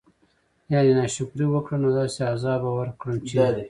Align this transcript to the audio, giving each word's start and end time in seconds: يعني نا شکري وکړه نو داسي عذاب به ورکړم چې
يعني 0.71 0.91
نا 0.97 1.05
شکري 1.17 1.45
وکړه 1.49 1.77
نو 1.83 1.87
داسي 1.97 2.21
عذاب 2.33 2.59
به 2.63 2.71
ورکړم 2.77 3.17
چې 3.27 3.35